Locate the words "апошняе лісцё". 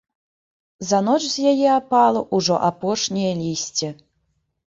2.71-3.89